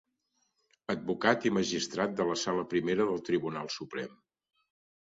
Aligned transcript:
Advocat 0.93 1.45
i 1.51 1.53
magistrat 1.59 2.17
de 2.23 2.27
la 2.31 2.39
sala 2.47 2.67
primera 2.75 3.09
del 3.13 3.25
Tribunal 3.31 3.75
Suprem. 3.79 4.21